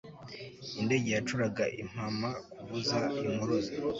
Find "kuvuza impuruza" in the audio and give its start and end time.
2.53-3.71